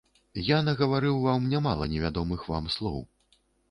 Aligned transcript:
Я 0.47 0.57
нагаварыў 0.69 1.21
вам 1.27 1.47
нямала 1.53 1.91
невядомых 1.95 2.51
вам 2.53 2.75
слоў. 2.79 3.03